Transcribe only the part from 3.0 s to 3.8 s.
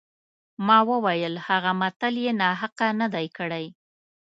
دی کړی.